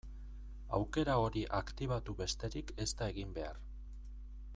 [0.77, 3.61] Aukera hori aktibatu besterik ez da egin behar.